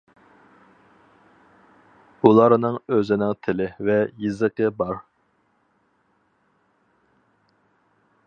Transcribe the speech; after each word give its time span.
ئۇلارنىڭ 2.29 2.79
ئۆزىنىڭ 2.95 3.35
تىلى 3.47 3.67
ۋە 3.89 3.99
يېزىقى 4.25 4.71
بار. 4.81 4.99